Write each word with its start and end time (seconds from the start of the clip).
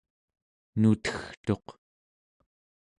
nutegtuq 0.79 1.67